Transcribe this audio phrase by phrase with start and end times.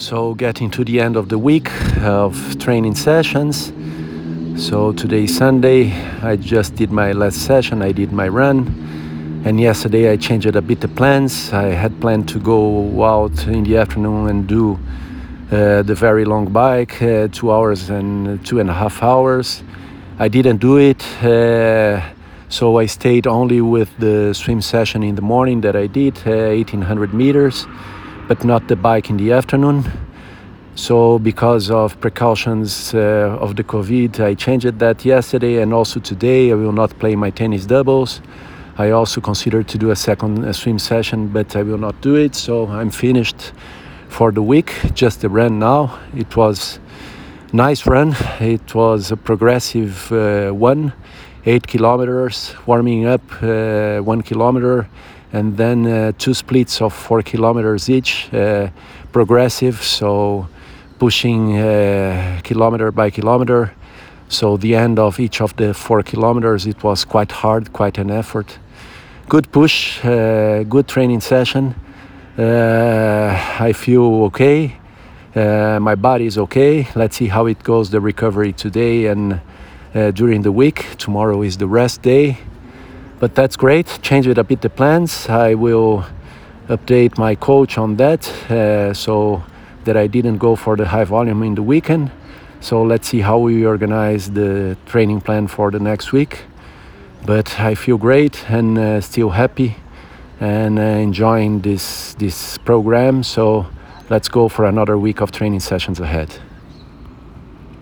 [0.00, 3.70] So, getting to the end of the week of training sessions.
[4.56, 5.92] So, today Sunday.
[6.22, 9.42] I just did my last session, I did my run.
[9.44, 11.52] And yesterday I changed a bit the plans.
[11.52, 14.78] I had planned to go out in the afternoon and do
[15.52, 19.62] uh, the very long bike, uh, two hours and two and a half hours.
[20.18, 21.04] I didn't do it.
[21.22, 22.00] Uh,
[22.48, 27.10] so I stayed only with the swim session in the morning that I did, 1800
[27.10, 27.66] uh, meters,
[28.30, 29.82] but not the bike in the afternoon.
[30.76, 36.52] So because of precautions uh, of the COVID, I changed that yesterday and also today.
[36.52, 38.20] I will not play my tennis doubles.
[38.78, 42.36] I also considered to do a second swim session, but I will not do it.
[42.36, 43.52] So I'm finished
[44.08, 44.74] for the week.
[44.94, 45.98] Just the run now.
[46.14, 46.78] It was
[47.52, 48.14] nice run.
[48.38, 50.92] It was a progressive uh, one
[51.46, 54.86] eight kilometers, warming up uh, one kilometer,
[55.32, 58.68] and then uh, two splits of four kilometers each, uh,
[59.12, 60.48] progressive, so
[60.98, 61.54] pushing
[62.42, 63.72] kilometer by kilometer.
[64.28, 68.10] So the end of each of the four kilometers, it was quite hard, quite an
[68.10, 68.58] effort.
[69.28, 71.74] Good push, good training session.
[72.36, 74.76] I feel okay.
[75.34, 76.88] Uh, my body is okay.
[76.96, 79.40] Let's see how it goes the recovery today and
[79.94, 80.96] uh, during the week.
[80.98, 82.38] Tomorrow is the rest day,
[83.20, 83.98] but that's great.
[84.02, 85.28] Change it a bit the plans.
[85.28, 86.04] I will
[86.68, 89.42] update my coach on that uh, so
[89.84, 92.10] that I didn't go for the high volume in the weekend.
[92.60, 96.44] So let's see how we organize the training plan for the next week.
[97.24, 99.76] But I feel great and uh, still happy
[100.40, 103.22] and uh, enjoying this this program.
[103.22, 103.66] So
[104.08, 106.49] let's go for another week of training sessions ahead.